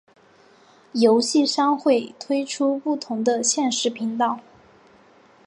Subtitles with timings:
[0.93, 4.39] 游戏商会推出不同的限时频道。